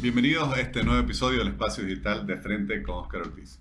[0.00, 3.60] Bienvenidos a este nuevo episodio del Espacio Digital de Frente con Oscar Ortiz.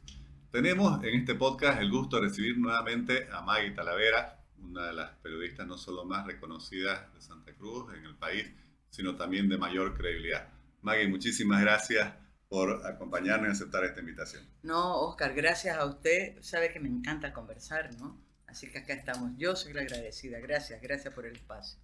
[0.53, 5.09] Tenemos en este podcast el gusto de recibir nuevamente a Maggie Talavera, una de las
[5.17, 8.49] periodistas no solo más reconocidas de Santa Cruz en el país,
[8.89, 10.47] sino también de mayor credibilidad.
[10.81, 12.13] Maggie, muchísimas gracias
[12.47, 14.41] por acompañarnos y aceptar esta invitación.
[14.63, 16.41] No, Oscar, gracias a usted.
[16.41, 18.17] Sabe que me encanta conversar, ¿no?
[18.47, 19.33] Así que acá estamos.
[19.37, 20.39] Yo soy la agradecida.
[20.39, 21.77] Gracias, gracias por el espacio.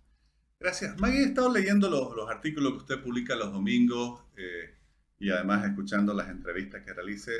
[0.59, 0.98] Gracias.
[1.00, 4.73] Maggie, he estado leyendo los, los artículos que usted publica los domingos eh,
[5.20, 7.32] y además escuchando las entrevistas que realice.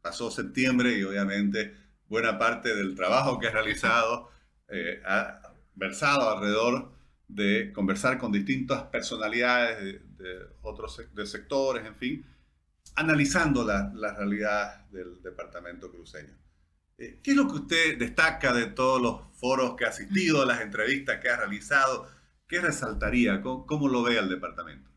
[0.00, 1.74] Pasó septiembre y obviamente
[2.08, 4.30] buena parte del trabajo que ha realizado
[4.68, 5.40] eh, ha
[5.74, 6.92] versado alrededor
[7.28, 12.26] de conversar con distintas personalidades de, otros de sectores, en fin,
[12.94, 16.34] analizando la, la realidad del departamento cruceño.
[16.96, 20.60] Eh, ¿Qué es lo que usted destaca de todos los foros que ha asistido, las
[20.60, 22.08] entrevistas que ha realizado?
[22.54, 23.42] ¿Qué resaltaría?
[23.42, 24.88] ¿Cómo, lo ve el departamento?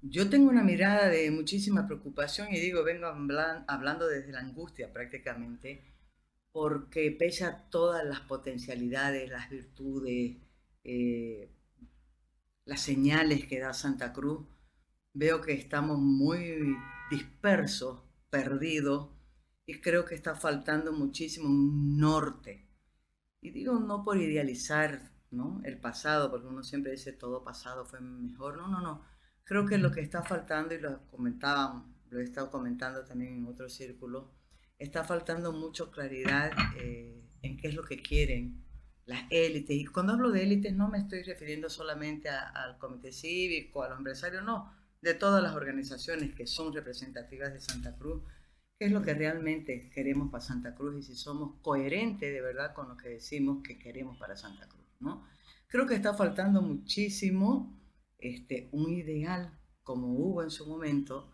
[0.00, 5.82] Yo tengo una mirada de muchísima preocupación y digo, vengo hablando desde la angustia prácticamente,
[6.52, 10.36] porque pese a todas las potencialidades, las virtudes,
[10.84, 11.50] eh,
[12.64, 14.46] las señales que da Santa Cruz,
[15.14, 16.76] veo que estamos muy
[17.10, 19.10] dispersos, perdidos,
[19.66, 22.70] y creo que está faltando muchísimo un norte.
[23.40, 25.60] Y digo, no por idealizar ¿no?
[25.64, 28.56] El pasado, porque uno siempre dice todo pasado fue mejor.
[28.56, 29.02] No, no, no.
[29.44, 33.46] Creo que lo que está faltando, y lo comentaban, lo he estado comentando también en
[33.46, 34.32] otro círculo,
[34.78, 38.64] está faltando mucho claridad eh, en qué es lo que quieren
[39.06, 39.76] las élites.
[39.76, 43.98] Y cuando hablo de élites no me estoy refiriendo solamente al comité cívico, a los
[43.98, 48.22] empresarios, no, de todas las organizaciones que son representativas de Santa Cruz,
[48.78, 52.74] qué es lo que realmente queremos para Santa Cruz y si somos coherentes de verdad
[52.74, 54.85] con lo que decimos que queremos para Santa Cruz.
[55.68, 57.76] Creo que está faltando muchísimo
[58.18, 61.32] este, un ideal como hubo en su momento,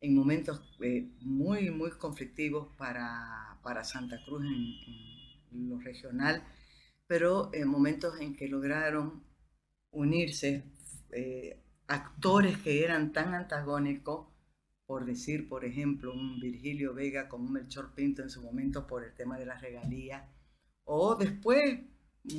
[0.00, 6.42] en momentos eh, muy, muy conflictivos para, para Santa Cruz en, lo regional,
[7.06, 9.24] pero en momentos en que lograron
[9.90, 10.64] unirse
[11.12, 14.28] eh, actores que eran tan antagónicos,
[14.86, 19.04] por decir, por ejemplo, un Virgilio Vega como un Melchor Pinto en su momento por
[19.04, 20.32] el tema de la regalía,
[20.84, 21.80] o después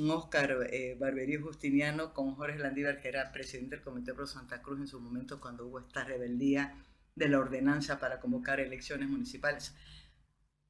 [0.08, 0.98] Oscar eh,
[1.42, 5.40] Justiniano con Jorge Landívar, que era presidente del Comité Pro Santa Cruz en su momento
[5.40, 6.84] cuando hubo esta rebeldía
[7.14, 9.74] de la ordenanza para convocar elecciones municipales.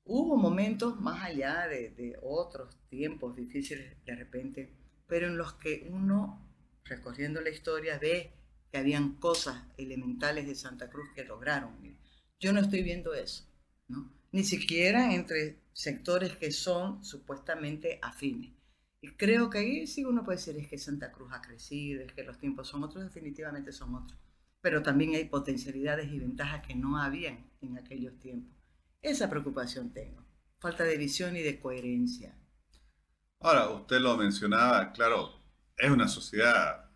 [0.04, 4.74] Hubo momentos más allá de, de otros tiempos difíciles de repente,
[5.06, 6.50] pero en los que uno,
[6.84, 8.32] recorriendo la historia, ve
[8.70, 11.76] que habían cosas elementales de Santa Cruz que lograron.
[12.40, 13.46] Yo no estoy viendo eso,
[13.86, 14.10] ¿no?
[14.32, 18.52] ni siquiera entre sectores que son supuestamente afines.
[19.02, 22.12] Y creo que ahí sí uno puede decir es que Santa Cruz ha crecido, es
[22.12, 24.18] que los tiempos son otros, definitivamente son otros.
[24.60, 28.56] Pero también hay potencialidades y ventajas que no habían en aquellos tiempos.
[29.02, 30.24] Esa preocupación tengo.
[30.60, 32.38] Falta de visión y de coherencia.
[33.40, 35.42] Ahora, usted lo mencionaba, claro,
[35.76, 36.88] es una sociedad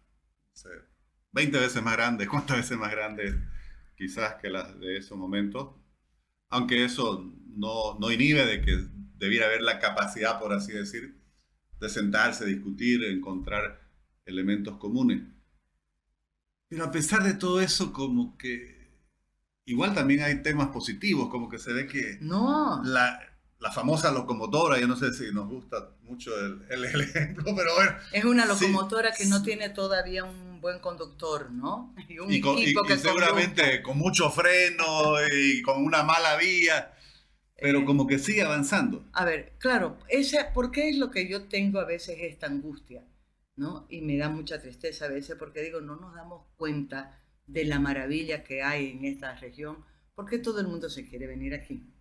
[1.33, 3.34] 20 veces más grande, ¿cuántas veces más grande
[3.97, 5.75] quizás que las de esos momentos?
[6.50, 8.78] Aunque eso no, no inhibe de que
[9.17, 11.16] debiera haber la capacidad, por así decir,
[11.81, 13.81] de sentarse, discutir, encontrar
[14.25, 15.22] elementos comunes.
[16.69, 18.76] Pero a pesar de todo eso, como que
[19.66, 22.82] igual también hay temas positivos, como que se ve que no.
[22.84, 23.20] la,
[23.59, 27.93] la famosa locomotora, yo no sé si nos gusta mucho el, el ejemplo, pero bueno.
[28.12, 31.94] Es una locomotora que no tiene todavía un buen conductor, ¿no?
[32.08, 36.93] Y, un equipo que seguramente con mucho freno y con una mala vía
[37.61, 39.05] pero como que sigue avanzando.
[39.12, 43.03] A ver, claro, esa, ¿por qué es lo que yo tengo a veces esta angustia?
[43.56, 43.87] ¿no?
[43.89, 47.81] Y me da mucha tristeza a veces porque digo, no nos damos cuenta de la
[47.81, 49.84] maravilla que hay en esta región,
[50.15, 51.93] porque todo el mundo se quiere venir aquí.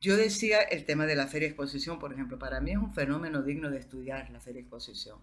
[0.00, 3.42] Yo decía el tema de la feria exposición, por ejemplo, para mí es un fenómeno
[3.42, 5.18] digno de estudiar la feria exposición,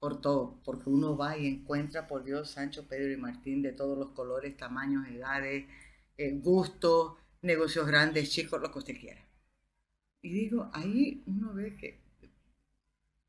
[0.00, 3.96] por todo, porque uno va y encuentra, por Dios, Sancho, Pedro y Martín de todos
[3.96, 5.66] los colores, tamaños, edades,
[6.16, 9.24] eh, gustos, negocios grandes, chicos, lo que usted quiera.
[10.22, 12.00] Y digo, ahí uno ve que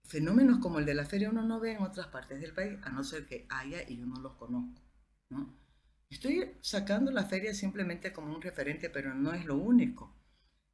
[0.03, 2.89] fenómenos como el de la feria uno no ve en otras partes del país, a
[2.89, 4.81] no ser que haya y yo no los conozco.
[5.29, 5.53] ¿no?
[6.09, 10.15] Estoy sacando la feria simplemente como un referente, pero no es lo único.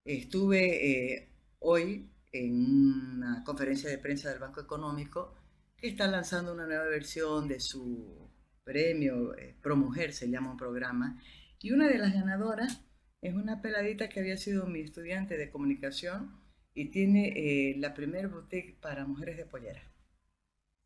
[0.05, 1.29] Estuve eh,
[1.59, 5.35] hoy en una conferencia de prensa del Banco Económico
[5.75, 8.29] que está lanzando una nueva versión de su
[8.63, 11.21] premio eh, Pro Mujer, se llama un programa,
[11.59, 12.85] y una de las ganadoras
[13.21, 16.39] es una peladita que había sido mi estudiante de comunicación
[16.73, 19.81] y tiene eh, la primer boutique para mujeres de pollera.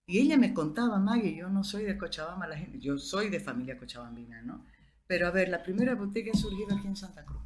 [0.06, 3.78] Y ella me contaba, Maggie, yo no soy de Cochabamba, la yo soy de familia
[3.78, 4.66] cochabambina, ¿no?
[5.06, 7.42] Pero a ver, la primera boutique ha surgido aquí en Santa Cruz.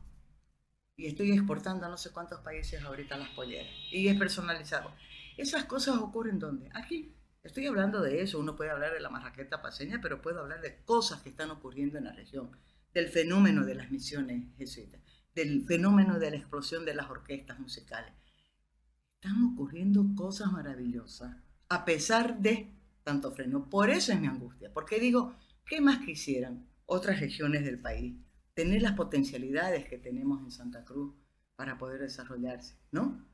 [0.96, 3.72] Y estoy exportando a no sé cuántos países ahorita las polleras.
[3.92, 4.94] Y es personalizado.
[5.38, 6.70] Esas cosas ocurren donde?
[6.74, 7.16] Aquí.
[7.44, 8.40] Estoy hablando de eso.
[8.40, 11.98] Uno puede hablar de la marraqueta paseña, pero puedo hablar de cosas que están ocurriendo
[11.98, 12.52] en la región.
[12.94, 15.02] Del fenómeno de las misiones jesuitas.
[15.36, 18.14] Del fenómeno de la explosión de las orquestas musicales.
[19.16, 21.36] Están ocurriendo cosas maravillosas.
[21.70, 22.74] A pesar de
[23.04, 23.70] tanto freno.
[23.70, 24.72] Por eso es mi angustia.
[24.74, 25.36] Porque digo,
[25.66, 28.16] ¿qué más quisieran otras regiones del país?
[28.54, 31.14] Tener las potencialidades que tenemos en Santa Cruz
[31.56, 33.26] para poder desarrollarse, ¿no?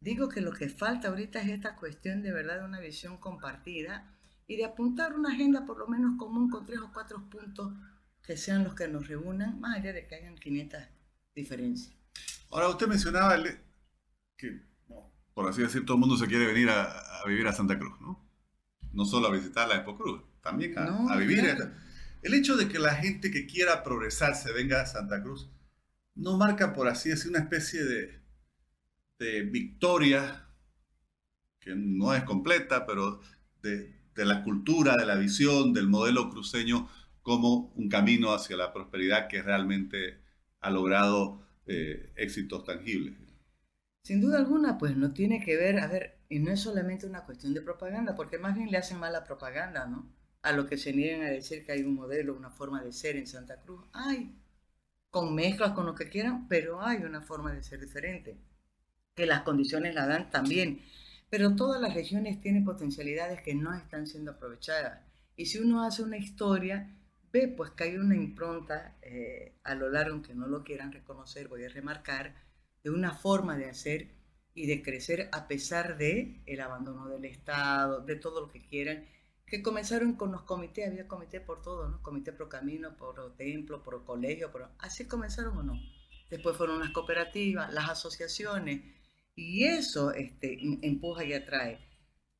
[0.00, 4.16] Digo que lo que falta ahorita es esta cuestión de verdad de una visión compartida
[4.46, 7.74] y de apuntar una agenda por lo menos común con tres o cuatro puntos
[8.30, 10.80] que sean los que nos reúnan, más allá de que hayan 500
[11.34, 11.92] diferencias.
[12.52, 13.36] Ahora, usted mencionaba
[14.36, 14.62] que,
[15.34, 18.24] por así decir, todo el mundo se quiere venir a, vivir a Santa Cruz, ¿no?
[18.92, 21.44] No solo a visitar la Expo Cruz, también a, vivir.
[22.22, 25.50] El hecho de que la gente que quiera progresar se venga a Santa Cruz
[26.14, 28.22] no marca, por así decir, una especie de,
[29.18, 30.46] de victoria,
[31.58, 33.20] que no es completa, pero
[33.60, 36.88] de, la cultura, de la visión, del modelo cruceño
[37.30, 40.18] como un camino hacia la prosperidad que realmente
[40.58, 43.14] ha logrado eh, éxitos tangibles.
[44.02, 47.24] Sin duda alguna, pues no tiene que ver, a ver, y no es solamente una
[47.24, 50.10] cuestión de propaganda, porque más bien le hacen mala propaganda, ¿no?
[50.42, 53.14] A lo que se niegan a decir que hay un modelo, una forma de ser
[53.14, 53.84] en Santa Cruz.
[53.92, 54.34] Hay,
[55.08, 58.40] con mezclas, con lo que quieran, pero hay una forma de ser diferente
[59.14, 60.82] que las condiciones la dan también.
[61.28, 64.98] Pero todas las regiones tienen potencialidades que no están siendo aprovechadas.
[65.36, 66.90] Y si uno hace una historia,
[67.32, 71.48] ve pues que hay una impronta eh, a lo largo, aunque no lo quieran reconocer,
[71.48, 72.34] voy a remarcar,
[72.82, 74.14] de una forma de hacer
[74.54, 79.06] y de crecer a pesar de el abandono del Estado, de todo lo que quieran,
[79.46, 82.02] que comenzaron con los comités, había comité por todo, ¿no?
[82.02, 84.70] Comité pro camino, por templo, por colegio, por...
[84.78, 85.74] así comenzaron o no.
[86.30, 88.82] Después fueron las cooperativas, las asociaciones,
[89.34, 91.78] y eso este, empuja y atrae.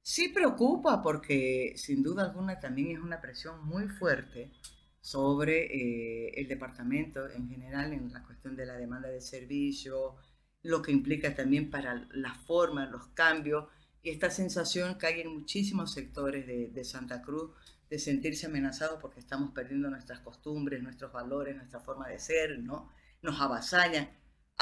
[0.03, 4.53] Sí preocupa porque sin duda alguna también es una presión muy fuerte
[5.01, 10.17] sobre eh, el departamento en general en la cuestión de la demanda de servicio,
[10.63, 13.69] lo que implica también para la forma, los cambios
[14.03, 17.51] y esta sensación que hay en muchísimos sectores de, Santa Cruz
[17.89, 22.91] de sentirse amenazados porque estamos perdiendo nuestras costumbres, nuestros valores, nuestra forma de ser, ¿no?
[23.23, 24.09] Nos avasallan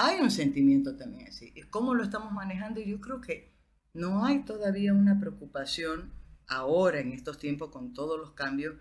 [0.01, 1.53] hay un sentimiento también así.
[1.71, 2.81] ¿Cómo lo estamos manejando?
[2.81, 3.53] Yo creo que
[3.95, 6.13] no hay todavía una preocupación
[6.47, 8.77] ahora en estos tiempos con todos los cambios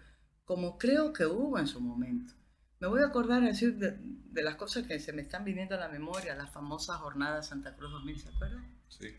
[0.48, 2.34] como creo que hubo en su momento.
[2.80, 5.90] Me voy a acordar decir de, las cosas que se me están viniendo a la
[5.90, 8.66] memoria, la famosa jornada Santa Cruz 2000, ¿se acuerdan?
[8.88, 9.10] Sí.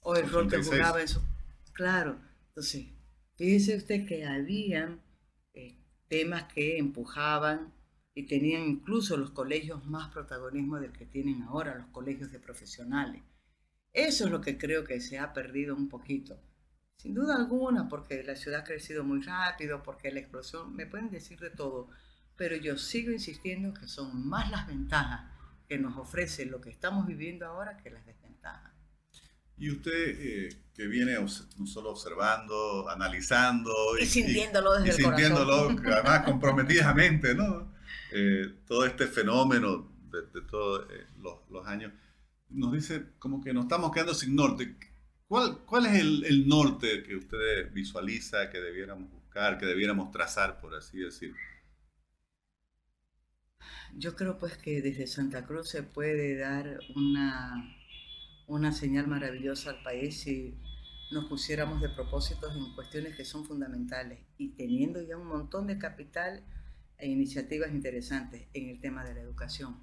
[0.00, 1.20] O el rol que jugaba en su...
[1.72, 2.20] Claro,
[2.50, 2.86] entonces,
[3.34, 5.02] fíjese usted que habían
[5.52, 5.76] eh,
[6.06, 7.74] temas que empujaban
[8.14, 13.22] y tenían incluso los colegios más protagonismo del que tienen ahora, los colegios de profesionales.
[13.92, 16.40] Eso es lo que creo que se ha perdido un poquito.
[16.98, 21.10] Sin duda alguna, porque la ciudad ha crecido muy rápido, porque la explosión, me pueden
[21.10, 21.88] decir de todo,
[22.36, 25.30] pero yo sigo insistiendo que son más las ventajas
[25.68, 28.72] que nos ofrece lo que estamos viviendo ahora que las desventajas.
[29.56, 36.22] Y usted eh, que viene no solo observando, analizando y, sintiéndolo desde y sintiéndolo, además
[36.24, 37.72] comprometidamente, ¿no?
[38.12, 41.06] Eh, todo este fenómeno de, todos eh,
[41.50, 41.92] los, años,
[42.48, 44.76] nos dice como que nos estamos quedando sin norte.
[45.28, 50.74] ¿Cuál, cuál es el, norte que usted visualiza que debiéramos buscar, que debiéramos trazar, por
[50.74, 51.34] así decir?
[53.94, 57.76] Yo creo pues que desde Santa Cruz se puede dar una,
[58.46, 60.58] una señal maravillosa al país si
[61.10, 65.78] nos pusiéramos de propósitos en cuestiones que son fundamentales y teniendo ya un montón de
[65.78, 66.42] capital
[66.96, 69.78] e iniciativas interesantes en el tema de la educación,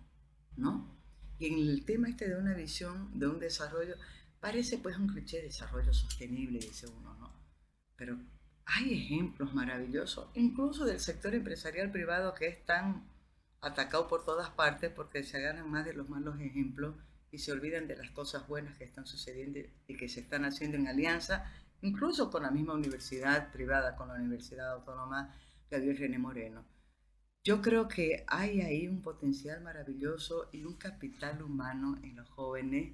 [0.57, 0.95] ¿no?
[1.37, 3.95] Y en el tema este de una visión, de un desarrollo,
[4.45, 7.33] parece pues un cliché de desarrollo sostenible, dice uno, ¿no?
[7.95, 8.15] Pero
[8.65, 13.09] hay ejemplos maravillosos, incluso del sector empresarial privado que es tan
[13.59, 16.95] atacado por todas partes porque se agarran más de los malos ejemplos
[17.31, 20.77] y se olvidan de las cosas buenas que están sucediendo y que se están haciendo
[20.77, 25.35] en alianza, incluso con la misma universidad privada, con la Universidad Autónoma
[25.71, 26.63] Gabriel René Moreno.
[27.43, 32.93] Yo creo que hay ahí un potencial maravilloso y un capital humano en los jóvenes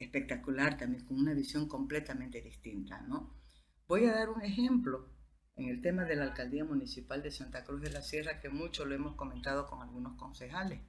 [0.00, 3.38] espectacular también, con una visión completamente distinta, ¿no?
[3.86, 5.08] Voy a dar un ejemplo
[5.56, 8.86] en el tema de la Alcaldía Municipal de Santa Cruz de la Sierra, que mucho
[8.86, 10.80] lo hemos comentado con algunos concejales.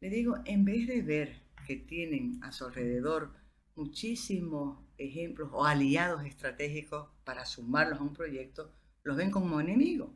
[0.00, 3.34] Le digo, en vez de ver que tienen a su alrededor
[3.74, 10.10] muchísimos ejemplos o aliados estratégicos para sumarlos a un proyecto, los ven como enemigos.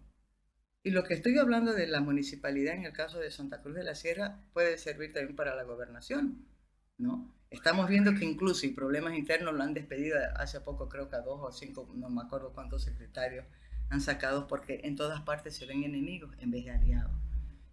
[0.84, 3.82] Y lo que estoy hablando de la municipalidad en el caso de Santa Cruz de
[3.82, 6.46] la Sierra puede servir también para la gobernación,
[6.98, 7.32] ¿no?
[7.50, 11.20] Estamos viendo que incluso y problemas internos lo han despedido hace poco, creo que a
[11.20, 13.46] dos o cinco, no me acuerdo cuántos secretarios
[13.88, 17.12] han sacado porque en todas partes se ven enemigos en vez de aliados.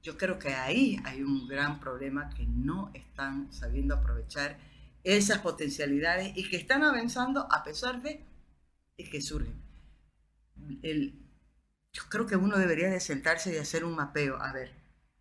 [0.04, 4.58] Yo creo que ahí hay un gran problema que no están sabiendo aprovechar
[5.04, 8.26] esas potencialidades y que están avanzando a pesar de
[8.98, 9.62] que surgen.
[11.94, 14.72] Yo creo que uno debería de sentarse y hacer un mapeo, a ver,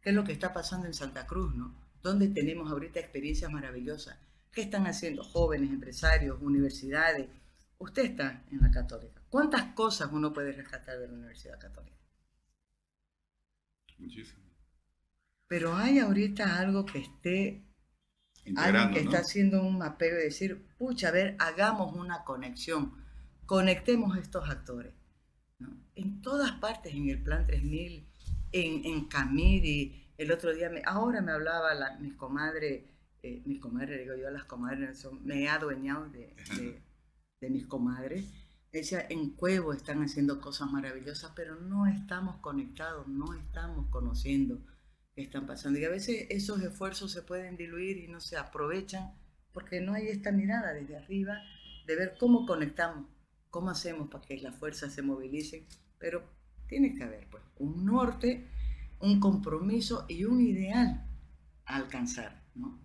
[0.01, 1.82] ¿qué es lo que está pasando en Santa Cruz, no?
[2.03, 4.19] ¿Dónde tenemos ahorita experiencias maravillosas?
[4.51, 7.29] ¿Qué están haciendo jóvenes, empresarios, universidades?
[7.79, 9.23] Usted está en la católica.
[9.29, 11.97] ¿Cuántas cosas uno puede rescatar de la Universidad Católica?
[13.99, 14.43] Muchísimo.
[15.47, 17.65] Pero hay ahorita algo que esté
[18.57, 22.93] Alguien que está haciendo un mapeo y decir, pucha, a ver, hagamos una conexión,
[23.47, 24.93] conectemos estos actores.
[25.95, 28.09] En todas partes, en el Plan 3000,
[28.51, 32.87] en, en Camiri, el otro día, me, ahora me hablaba la, mi comadre,
[33.23, 36.83] eh, mi comadre, digo yo, las comadres, me he adueñado de, de,
[37.41, 38.25] de mis comadres.
[38.73, 44.63] Decía, en Cuevo están haciendo cosas maravillosas, pero no estamos conectados, no estamos conociendo
[45.17, 45.79] están pasando.
[45.79, 49.15] Y a veces esos esfuerzos se pueden diluir y no se aprovechan
[49.53, 51.39] porque no hay esta mirada desde arriba
[51.87, 53.07] de ver cómo conectamos,
[53.51, 55.67] cómo hacemos para que las fuerzas se movilicen.
[55.99, 56.23] Pero
[56.69, 58.49] tiene que haber pues, un norte,
[59.03, 61.05] un compromiso y un ideal
[61.67, 62.45] a alcanzar.
[62.55, 62.81] ¿no?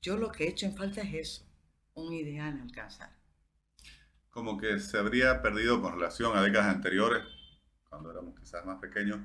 [0.00, 1.46] Yo lo que he hecho en falta es eso,
[1.94, 3.10] un ideal a alcanzar.
[4.30, 7.22] Como que se habría perdido con relación a décadas anteriores,
[7.88, 9.18] cuando éramos quizás más pequeños,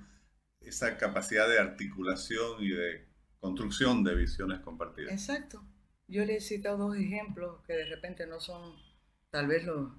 [0.61, 3.07] esa capacidad de articulación y de
[3.39, 5.11] construcción de visiones compartidas.
[5.11, 5.63] Exacto.
[6.07, 8.75] Yo le he citado dos ejemplos que de repente no son
[9.29, 9.91] tal vez los,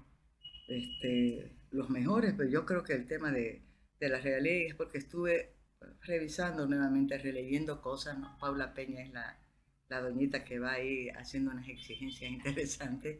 [0.67, 3.65] este, los mejores, pero yo creo que el tema de,
[3.99, 5.53] de la realidad es porque estuve
[6.01, 8.17] revisando nuevamente, releyendo cosas.
[8.39, 9.37] Paula Peña es la,
[9.89, 13.19] la doñita que va ahí haciendo unas exigencias interesantes.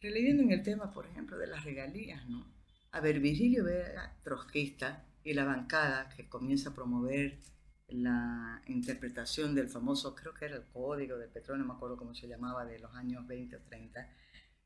[0.00, 2.52] Releyendo en el tema, por ejemplo, de las regalías, ¿no?
[2.92, 7.40] A ver, Virgilio Vega, trotskista, y la bancada que comienza a promover
[7.88, 12.14] la interpretación del famoso, creo que era el código del petróleo, no me acuerdo cómo
[12.14, 14.08] se llamaba, de los años 20 o 30,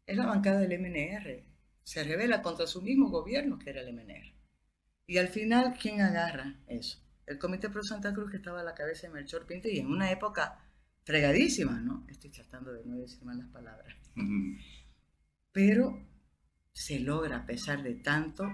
[0.06, 1.44] es la bancada del MNR.
[1.84, 4.34] Se revela contra su mismo gobierno que era el MNR.
[5.06, 6.98] Y al final, ¿quién agarra eso?
[7.28, 9.86] El Comité Pro Santa Cruz que estaba a la cabeza de Melchor Pinto y en
[9.86, 10.58] una época
[11.04, 12.06] fregadísima, ¿no?
[12.08, 13.94] Estoy tratando de no decir malas palabras.
[15.52, 16.06] Pero
[16.72, 18.44] se logra, a pesar de tanto,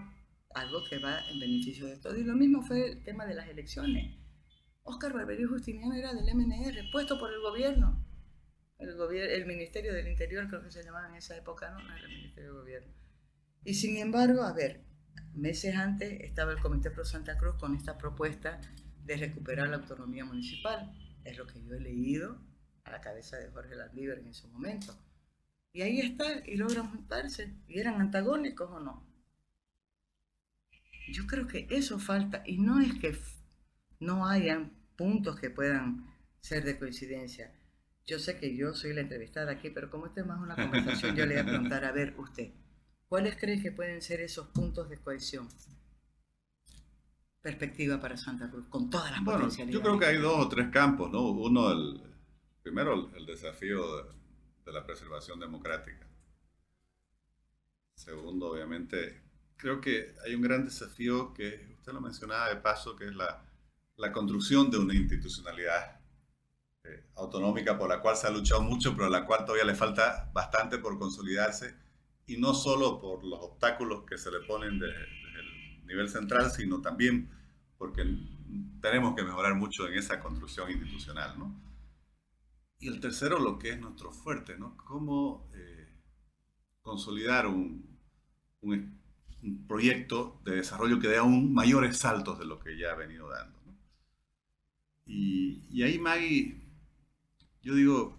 [0.55, 2.19] algo que va en beneficio de todos.
[2.19, 4.17] Y lo mismo fue el tema de las elecciones.
[4.83, 8.05] Óscar Barberio Justiniano era del MNR, puesto por el gobierno.
[8.79, 11.79] El, el Ministerio del Interior, creo que se llamaba en esa época, ¿no?
[11.79, 12.93] No era el Ministerio del Gobierno.
[13.65, 14.85] Y sin embargo, a ver,
[15.35, 18.61] meses antes estaba el Comité Pro Santa Cruz con esta propuesta
[19.05, 20.93] de recuperar la autonomía municipal.
[21.25, 22.39] Es lo que yo he leído
[22.85, 24.97] a la cabeza de Jorge Landívar en ese momento.
[25.73, 27.55] Y ahí está, y logran juntarse.
[27.67, 29.07] ¿Y eran antagónicos o no?
[31.13, 33.19] Yo creo que eso falta y no es que
[34.01, 36.07] no hayan puntos que puedan
[36.41, 37.53] ser de coincidencia.
[38.07, 41.17] Yo sé que yo soy la entrevistada aquí, pero como esto es más una conversación,
[41.17, 42.53] yo le voy a preguntar, a ver, usted,
[43.15, 45.49] ¿cuáles cree que pueden ser esos puntos de cohesión?
[47.41, 50.71] Perspectiva para Santa Cruz, con todas las bueno, Yo creo que hay dos o tres
[50.73, 51.31] campos, ¿no?
[51.31, 52.03] Uno, el,
[52.61, 54.03] primero, el, desafío de,
[54.65, 56.09] de la preservación democrática.
[57.95, 59.23] Segundo, obviamente,
[59.59, 63.49] creo que hay un gran desafío que usted lo mencionaba de paso, que es la,
[63.95, 66.01] la construcción de una institucionalidad
[66.83, 69.77] eh, autonómica por la cual se ha luchado mucho, pero a la cual todavía le
[69.77, 71.84] falta bastante por consolidarse,
[72.27, 76.81] y no solo por los obstáculos que se le ponen desde, el nivel central, sino
[76.81, 77.31] también
[77.77, 78.05] porque
[78.81, 81.39] tenemos que mejorar mucho en esa construcción institucional.
[81.39, 81.61] ¿no?
[82.79, 84.77] Y el tercero, lo que es nuestro fuerte, ¿no?
[84.77, 85.89] Cómo eh,
[86.83, 87.99] consolidar un,
[88.61, 89.05] un
[89.45, 93.29] un proyecto de desarrollo que dé aún mayores saltos de lo que ya ha venido
[93.29, 93.59] dando.
[95.07, 96.63] Y, ahí, Maggie,
[97.63, 98.19] yo digo,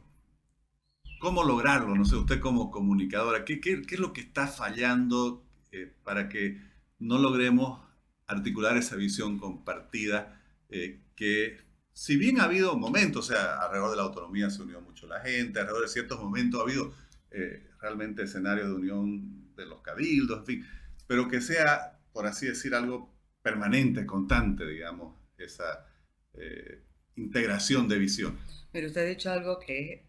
[1.20, 1.96] ¿cómo lograrlo?
[1.96, 6.62] No sé, usted como comunicadora, ¿qué, qué, es lo que está fallando eh, para que
[7.00, 7.82] no logremos
[8.28, 11.58] articular esa visión compartida eh, que
[11.94, 15.22] si bien ha habido momentos, o sea, alrededor de la autonomía se unió mucho la
[15.22, 16.94] gente, alrededor de ciertos momentos ha habido
[17.32, 20.68] eh, realmente escenarios de unión de los cabildos, en fin,
[21.08, 25.86] pero que sea, por así decir, algo permanente, constante, digamos, esa
[27.16, 28.38] integración de visión.
[28.74, 30.05] Pero usted ha dicho algo que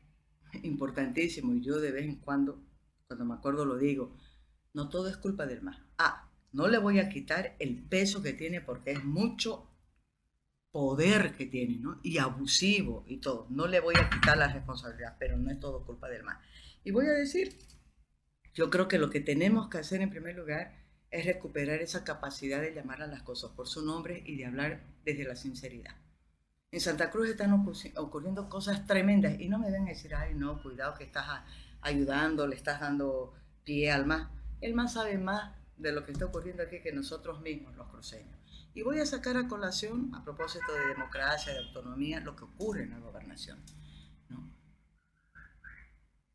[0.65, 2.63] importantísimo, y yo de vez en cuando,
[3.07, 4.17] cuando me acuerdo lo digo,
[4.73, 5.79] no todo es culpa del MAS.
[5.99, 9.71] Ah, no le voy a quitar el peso que tiene porque es mucho
[10.71, 12.01] poder que tiene, ¿no?
[12.03, 13.47] Y abusivo y todo.
[13.51, 16.39] No le voy a quitar la responsabilidad, pero no es todo culpa del MAS.
[16.85, 17.59] Y voy a decir,
[18.55, 22.61] yo creo que lo que tenemos que hacer en primer lugar es recuperar esa capacidad
[22.61, 25.97] de llamar a las cosas por su nombre y de hablar desde la sinceridad.
[26.73, 30.95] En Santa Cruz están ocurriendo cosas tremendas y no me a decir, ay, no, cuidado
[30.95, 31.27] que estás
[31.81, 34.29] ayudando, le estás dando pie al más.
[34.61, 38.37] Él más sabe más de lo que está ocurriendo aquí que nosotros mismos, los cruceños.
[38.75, 42.83] Y voy a sacar a colación, a propósito de democracia, de autonomía, lo que ocurre
[42.83, 43.63] en la gobernación.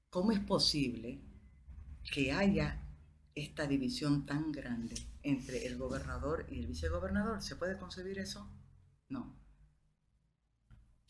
[0.10, 1.22] ¿Cómo es posible
[2.12, 2.82] que haya
[3.34, 7.42] esta división tan grande entre el gobernador y el vicegobernador?
[7.42, 8.50] ¿Se puede concebir eso?
[9.08, 9.41] No.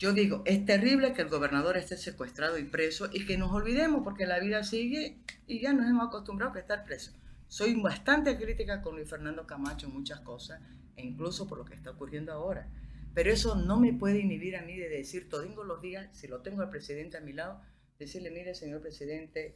[0.01, 4.01] Yo digo, es terrible que el gobernador esté secuestrado y preso y que nos olvidemos
[4.03, 7.12] porque la vida sigue y ya nos hemos acostumbrado a estar preso.
[7.48, 10.60] Soy bastante crítica con Luis Fernando Camacho en muchas cosas,
[10.96, 12.67] e incluso por lo que está ocurriendo ahora.
[13.13, 16.41] Pero eso no me puede inhibir a mí de decir todos los días, si lo
[16.41, 17.62] tengo al presidente a mi lado,
[18.00, 19.55] decirle, mire, señor presidente,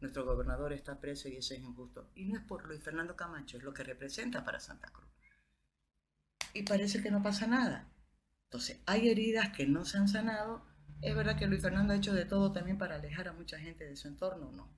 [0.00, 2.08] nuestro gobernador está preso y eso es injusto.
[2.14, 5.10] Y no es por Luis Fernando Camacho, es lo que representa para Santa Cruz.
[6.54, 7.93] Y parece que no pasa nada.
[8.54, 10.64] Entonces, hay heridas que no se han sanado.
[11.02, 13.84] Es verdad que Luis Fernando ha hecho de todo también para alejar a mucha gente
[13.84, 14.72] de su entorno, ¿no?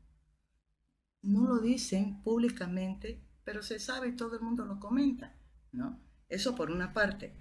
[1.20, 5.36] No lo dicen públicamente, pero se sabe y todo el mundo lo comenta,
[5.72, 6.00] ¿no?
[6.30, 7.36] Eso por una parte.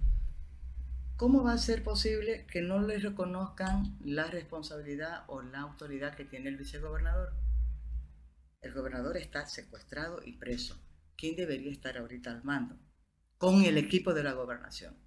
[1.16, 6.26] ¿Cómo va a ser posible que no le reconozcan la responsabilidad o la autoridad que
[6.26, 7.32] tiene el vicegobernador?
[8.60, 10.78] El gobernador está secuestrado y preso.
[11.16, 12.76] ¿Quién debería estar ahorita al mando?
[13.38, 15.05] Con el equipo de la gobernación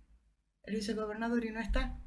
[0.70, 2.00] el vicegobernador y no está.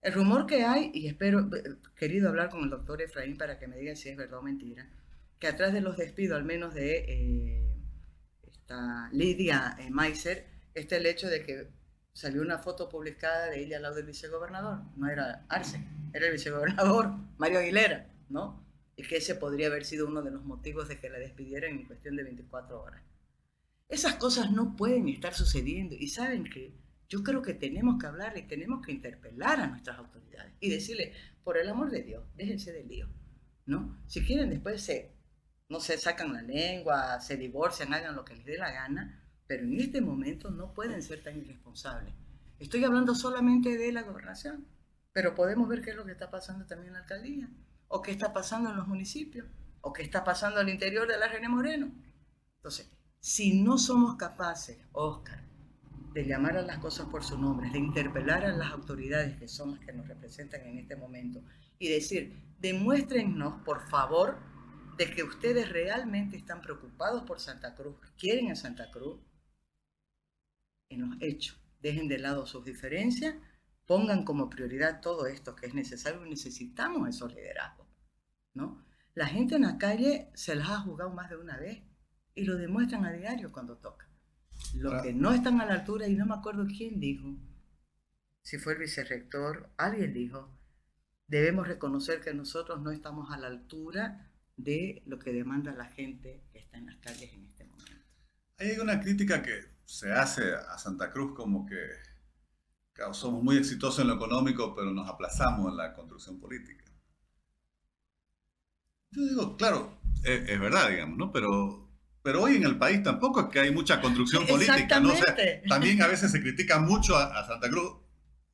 [0.00, 3.66] El rumor que hay, y espero, eh, querido hablar con el doctor Efraín para que
[3.66, 4.88] me diga si es verdad o mentira,
[5.38, 7.74] que atrás de los despidos, al menos de eh,
[8.46, 11.68] esta Lidia eh, Meiser, está el hecho de que
[12.12, 14.82] salió una foto publicada de ella al lado del vicegobernador.
[14.96, 18.64] No era Arce, era el vicegobernador, Mario Aguilera, ¿no?
[18.96, 21.86] Y que ese podría haber sido uno de los motivos de que la despidieran en
[21.86, 23.02] cuestión de 24 horas.
[23.88, 25.96] Esas cosas no pueden estar sucediendo.
[25.98, 29.98] Y saben que yo creo que tenemos que hablar y tenemos que interpelar a nuestras
[29.98, 31.12] autoridades y decirle,
[31.42, 33.08] por el amor de Dios, déjense de lío,
[33.66, 34.02] ¿no?
[34.06, 35.14] Si quieren después se,
[35.68, 39.64] no se sacan la lengua, se divorcian, hagan lo que les dé la gana, pero
[39.64, 42.14] en este momento no pueden ser tan irresponsables.
[42.58, 44.66] Estoy hablando solamente de la gobernación,
[45.12, 47.48] pero podemos ver qué es lo que está pasando también en la alcaldía,
[47.88, 49.46] o qué está pasando en los municipios,
[49.80, 51.92] o qué está pasando al interior de la Reina Moreno.
[52.56, 52.90] Entonces,
[53.20, 55.44] si no somos capaces, Oscar,
[56.14, 59.72] de llamar a las cosas por su nombre, de interpelar a las autoridades que son
[59.72, 61.42] las que nos representan en este momento
[61.78, 64.38] y decir, demuéstrennos, por favor,
[64.96, 69.20] de que ustedes realmente están preocupados por Santa Cruz, quieren a Santa Cruz,
[70.88, 71.60] en los hechos.
[71.80, 73.34] Dejen de lado sus diferencias,
[73.84, 77.88] pongan como prioridad todo esto que es necesario necesitamos esos liderazgos,
[78.54, 78.86] ¿no?
[79.14, 81.82] La gente en la calle se las ha jugado más de una vez
[82.36, 84.08] y lo demuestran a diario cuando toca.
[84.74, 87.36] Los que no están a la altura, y no me acuerdo quién dijo,
[88.42, 90.50] si fue el vicerrector, alguien dijo,
[91.26, 96.44] debemos reconocer que nosotros no estamos a la altura de lo que demanda la gente
[96.52, 98.04] que está en las calles en este momento.
[98.58, 101.76] Hay una crítica que se hace a Santa Cruz como que
[103.12, 106.84] somos muy exitosos en lo económico, pero nos aplazamos en la construcción política.
[109.10, 111.32] Yo digo, claro, es, es verdad, digamos, ¿no?
[111.32, 111.83] Pero
[112.24, 115.12] pero hoy en el país tampoco es que hay mucha construcción política, ¿no?
[115.68, 117.96] también a veces se critica mucho a, Santa Cruz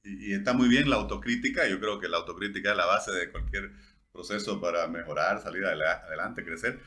[0.03, 3.31] y, está muy bien la autocrítica, yo creo que la autocrítica es la base de
[3.31, 3.71] cualquier
[4.13, 6.81] proceso para mejorar, salir adelante, crecer.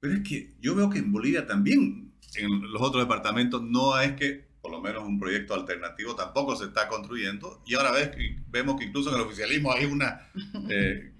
[0.00, 4.14] Pero es que yo veo que en Bolivia también, en los otros departamentos, no es
[4.14, 8.12] que por lo menos un proyecto alternativo tampoco se está construyendo y ahora ves,
[8.48, 10.30] vemos que incluso en el oficialismo hay una
[10.70, 11.12] eh,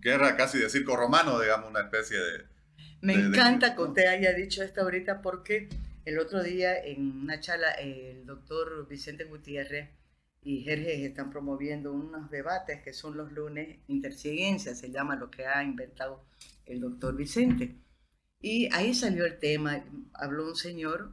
[0.00, 2.55] guerra casi de circo romano, digamos, una especie de
[3.00, 5.68] me encanta que usted haya dicho esto ahorita porque
[6.04, 9.90] el otro día en una charla el doctor Vicente Gutiérrez
[10.42, 15.46] y Jerjes están promoviendo unos debates que son los lunes interciencia, se llama lo que
[15.46, 16.24] ha inventado
[16.64, 17.76] el doctor Vicente.
[18.40, 21.12] Y ahí salió el tema, habló un señor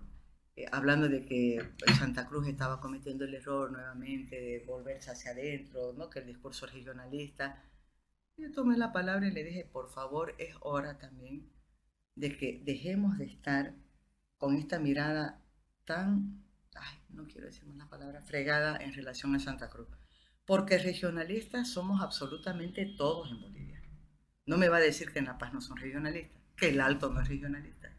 [0.55, 1.67] eh, hablando de que
[1.97, 6.11] Santa Cruz estaba cometiendo el error nuevamente de volverse hacia adentro, ¿no?
[6.11, 7.63] que el discurso regionalista.
[8.37, 11.49] Yo tomé la palabra y le dije, por favor, es hora también
[12.15, 13.73] de que dejemos de estar
[14.37, 15.41] con esta mirada
[15.85, 16.43] tan,
[16.75, 19.87] ay, no quiero decir una palabra, fregada en relación a Santa Cruz.
[20.45, 23.81] Porque regionalistas somos absolutamente todos en Bolivia.
[24.45, 27.09] No me va a decir que en La Paz no son regionalistas, que el Alto
[27.09, 27.97] no es regionalista,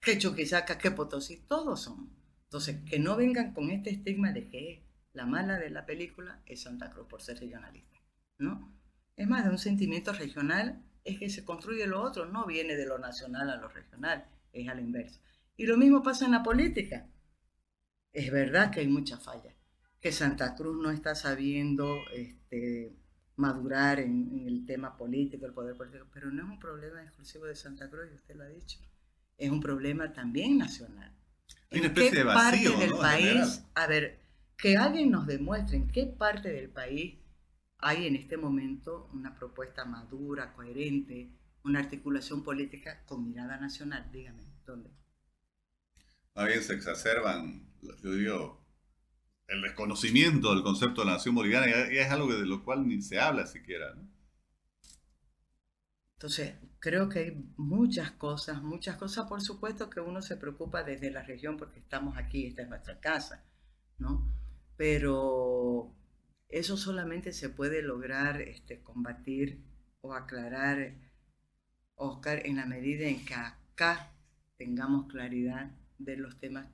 [0.00, 2.10] que Chuquisaca, que Potosí, todos son.
[2.44, 6.62] Entonces, que no vengan con este estigma de que la mala de la película es
[6.62, 7.98] Santa Cruz por ser regionalista,
[8.38, 8.72] ¿no?
[9.16, 12.86] Es más de un sentimiento regional, es que se construye lo otro, no viene de
[12.86, 15.20] lo nacional a lo regional, es al inverso.
[15.56, 17.08] Y lo mismo pasa en la política.
[18.12, 19.54] Es verdad que hay muchas fallas,
[20.00, 22.94] que Santa Cruz no está sabiendo este,
[23.36, 27.56] madurar en, el tema político, el poder político, pero no es un problema exclusivo de
[27.56, 28.78] Santa Cruz, y usted lo ha dicho,
[29.38, 31.12] es un problema también nacional.
[31.70, 34.20] ¿En qué parte del país, a ver,
[34.58, 37.16] que alguien nos demuestre en qué parte del país
[37.82, 41.30] hay en este momento una propuesta madura, coherente,
[41.64, 44.90] una articulación política con mirada nacional, dígame, ¿dónde?
[46.34, 48.64] Más bien se exacerban, yo digo,
[49.48, 53.02] el desconocimiento del concepto de la nación boliviana y es algo de lo cual ni
[53.02, 53.92] se habla siquiera.
[53.94, 54.08] ¿no?
[56.14, 61.10] Entonces, creo que hay muchas cosas, muchas cosas, por supuesto que uno se preocupa desde
[61.10, 63.44] la región porque estamos aquí, esta es nuestra casa,
[63.98, 64.32] ¿no?
[64.76, 65.96] Pero
[66.52, 69.64] eso solamente se puede lograr este, combatir
[70.02, 70.94] o aclarar,
[71.94, 74.12] Oscar, en la medida en que acá
[74.58, 76.68] tengamos claridad de los temas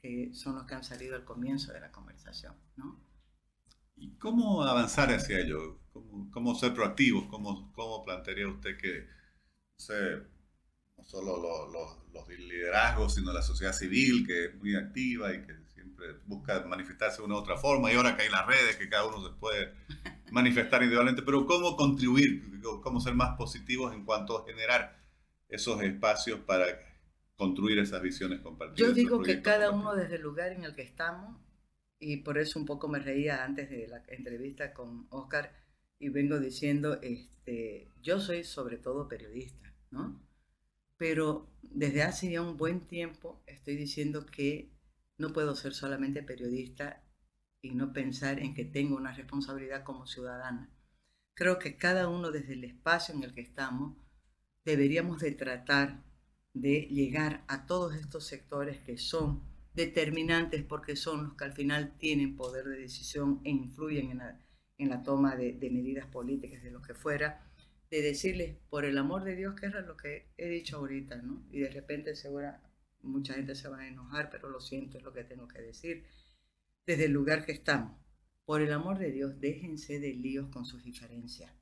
[0.00, 3.00] que son los que han salido al comienzo de la conversación, ¿no?
[3.96, 5.80] ¿Y cómo avanzar hacia ello?
[5.92, 7.26] ¿Cómo, cómo ser proactivos?
[7.26, 9.06] ¿Cómo, ¿Cómo, plantearía usted que,
[9.88, 10.28] no
[10.96, 11.36] no solo
[11.70, 15.52] los, los, liderazgos, sino la sociedad civil, que es muy activa y que
[16.26, 19.06] busca manifestarse de una u otra forma, y ahora que hay las redes, que cada
[19.06, 19.74] uno se puede
[20.30, 24.98] manifestar individualmente, pero cómo contribuir, cómo ser más positivos en cuanto a generar
[25.48, 26.66] esos espacios para
[27.36, 28.88] construir esas visiones compartidas.
[28.88, 31.36] Yo digo que cada uno desde el lugar en el que estamos,
[32.00, 35.52] y por eso un poco me reía antes de la entrevista con Oscar,
[35.98, 40.20] y vengo diciendo, este, yo soy sobre todo periodista, ¿no?
[40.96, 44.70] Pero desde hace ya un buen tiempo estoy diciendo que
[45.18, 47.02] no puedo ser solamente periodista
[47.60, 50.70] y no pensar en que tengo una responsabilidad como ciudadana.
[51.34, 53.96] Creo que cada uno desde el espacio en el que estamos
[54.64, 56.02] deberíamos de tratar
[56.52, 59.42] de llegar a todos estos sectores que son
[59.74, 64.20] determinantes porque son los que al final tienen poder de decisión e influyen
[64.78, 67.46] en la, toma de, medidas políticas, de lo que fuera,
[67.90, 71.46] de decirles, por el amor de Dios, que era lo que he dicho ahorita, ¿no?
[71.50, 72.60] Y de repente segura,
[73.02, 76.06] mucha gente se va a enojar, pero lo siento, es lo que tengo que decir.
[76.86, 77.96] Desde el lugar que estamos,
[78.44, 81.52] por el amor de Dios, déjense de líos con sus diferencias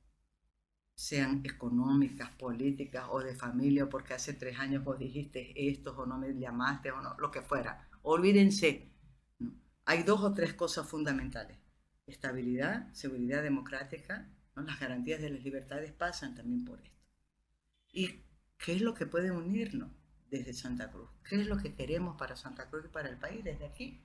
[0.97, 6.17] sean económicas, políticas o de familia, porque hace tres años vos dijiste esto o no
[6.17, 7.87] me llamaste o no, lo que fuera.
[8.01, 8.91] Olvídense,
[9.85, 11.59] hay dos o tres cosas fundamentales.
[12.07, 16.97] Estabilidad, seguridad democrática, las garantías de las libertades pasan también por esto.
[17.93, 18.23] ¿Y
[18.57, 19.91] qué es lo que puede unirnos
[20.29, 21.09] desde Santa Cruz?
[21.27, 24.03] ¿Qué es lo que queremos para Santa Cruz y para el país desde aquí?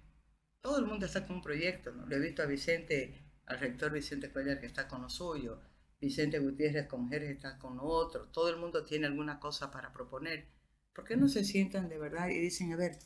[0.61, 2.07] Todo el mundo está con un proyecto, ¿no?
[2.07, 5.61] Lo he visto a Vicente, al rector Vicente Cuellar que está con lo suyo,
[6.01, 10.49] Vicente Gutiérrez con Jerez está con otro, todo el mundo tiene alguna cosa para proponer.
[10.93, 12.99] ¿Por qué no se sientan de verdad y dicen, a ver,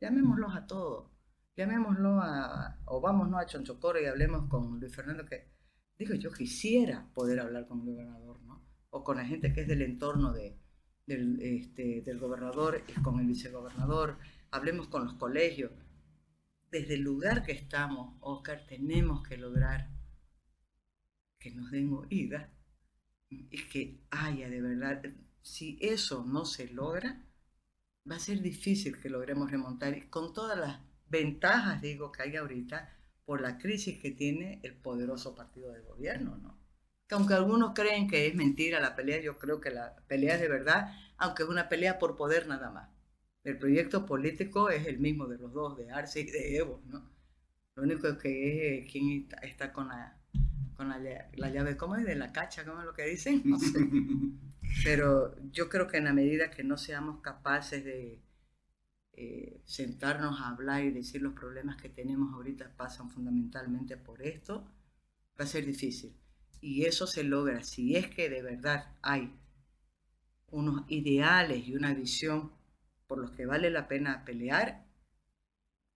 [0.00, 1.10] llamémoslos a todos,
[1.56, 5.50] llamémoslo a, o vámonos a Chonchocoro y hablemos con Luis Fernando, que
[5.98, 8.66] digo, yo quisiera poder hablar con el gobernador, ¿no?
[8.90, 10.58] O con la gente que es del entorno de,
[11.08, 14.18] del, este, del gobernador y con el vicegobernador,
[14.50, 15.72] hablemos con los colegios.
[16.70, 19.88] Desde el lugar que estamos, Oscar, tenemos que lograr
[21.40, 22.52] que nos den oída
[23.30, 25.02] y que haya de verdad,
[25.42, 27.24] si eso no se logra,
[28.10, 32.94] va a ser difícil que logremos remontar con todas las ventajas, digo, que hay ahorita
[33.24, 36.57] por la crisis que tiene el poderoso partido de gobierno, ¿no?
[37.08, 40.40] Que aunque algunos creen que es mentira la pelea, yo creo que la pelea es
[40.40, 42.90] de verdad, aunque es una pelea por poder nada más.
[43.44, 47.10] El proyecto político es el mismo de los dos, de Arce y de Evo, ¿no?
[47.74, 50.18] Lo único que es quién está con la
[50.78, 52.04] con la, llave, ¿cómo es?
[52.04, 53.42] De la cacha, ¿cómo es lo que dicen?
[53.44, 53.80] No sé.
[54.84, 58.22] Pero yo creo que en la medida que no seamos capaces de
[59.14, 64.70] eh, sentarnos a hablar y decir los problemas que tenemos ahorita pasan fundamentalmente por esto,
[65.38, 66.14] va a ser difícil.
[66.60, 69.32] Y eso se logra si es que de verdad hay
[70.50, 72.52] unos ideales y una visión
[73.06, 74.86] por los que vale la pena pelear,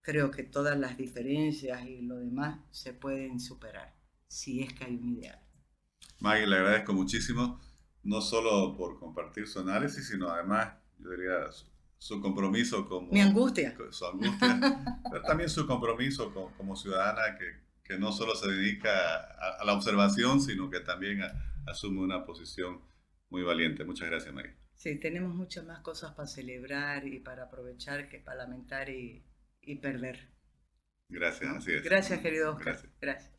[0.02, 3.94] creo que todas las diferencias y lo demás se pueden superar
[4.26, 5.38] si es que hay un ideal.
[6.20, 7.60] Maggie, le agradezco muchísimo,
[8.02, 11.34] no solo por compartir su análisis, sino además, yo diría,
[11.98, 13.12] su, compromiso como...
[13.12, 13.76] Mi angustia.
[13.90, 14.58] Su angustia,
[15.10, 17.44] pero también su compromiso como, ciudadana que,
[17.84, 21.22] que, no solo se dedica a, la observación, sino que también
[21.66, 22.80] asume una posición
[23.28, 23.84] muy valiente.
[23.84, 24.54] Muchas gracias, María.
[24.74, 29.24] Sí, tenemos muchas más cosas para celebrar y para aprovechar que para lamentar y,
[29.60, 30.28] y perder.
[31.08, 31.82] Gracias, así es.
[31.82, 32.78] Gracias, querido Oscar.
[33.00, 33.31] Gracias.